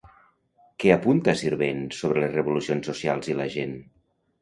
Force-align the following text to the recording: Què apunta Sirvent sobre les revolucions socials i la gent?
Què 0.83 0.89
apunta 0.95 1.35
Sirvent 1.43 1.85
sobre 1.99 2.25
les 2.27 2.35
revolucions 2.41 2.93
socials 2.93 3.35
i 3.35 3.41
la 3.45 3.51
gent? 3.61 3.81